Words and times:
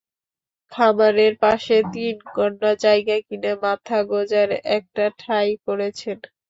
খামারের 0.71 1.33
পাশে 1.43 1.75
তিন 1.93 2.15
গন্ডা 2.35 2.71
জায়গা 2.83 3.15
কিনে 3.27 3.51
মাথা 3.63 3.97
গোজার 4.09 4.49
একটা 4.77 5.03
ঠাঁই 5.19 5.49
করেছেন। 5.65 6.17